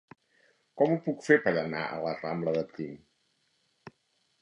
Com 0.81 0.93
ho 0.93 0.97
puc 1.09 1.21
fer 1.27 1.37
per 1.45 1.53
anar 1.65 1.85
a 1.91 2.01
la 2.07 2.17
rambla 2.25 2.57
de 2.59 2.67
Prim? 2.75 3.01